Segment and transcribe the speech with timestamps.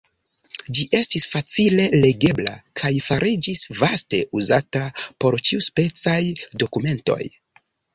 [0.77, 6.21] Ĝi estis facile legebla kaj fariĝis vaste uzata por ĉiuspecaj
[6.67, 7.25] dokumentoj.